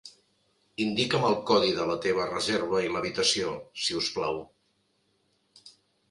[0.83, 3.51] Indica'm el codi de la teva reserva i l'habitació,
[3.83, 4.41] si us plau.